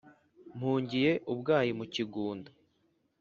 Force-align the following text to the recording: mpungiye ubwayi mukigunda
mpungiye 0.55 1.11
ubwayi 1.31 1.71
mukigunda 1.79 2.49